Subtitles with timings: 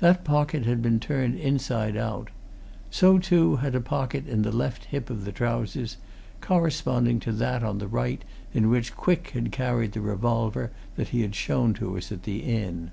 [0.00, 2.30] That pocket had been turned inside out;
[2.90, 5.96] so, too, had a pocket in the left hip of the trousers,
[6.40, 11.20] corresponding to that on the right in which Quick had carried the revolver that he
[11.22, 12.90] had shown to us at the inn.